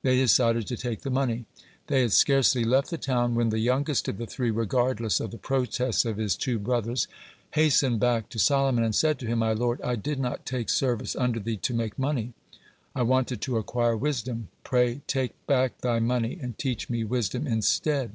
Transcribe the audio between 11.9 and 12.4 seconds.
money;